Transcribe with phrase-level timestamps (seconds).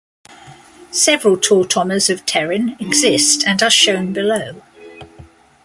[0.89, 4.59] Several tautomers of pterin exist and are shown below.